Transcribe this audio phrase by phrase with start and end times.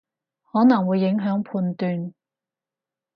[0.51, 2.15] 可能會影響判斷